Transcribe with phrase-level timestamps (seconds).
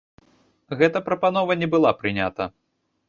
[0.79, 2.49] Гэта прапанова не была прынята.